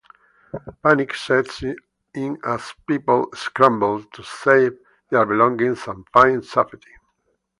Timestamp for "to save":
4.11-4.75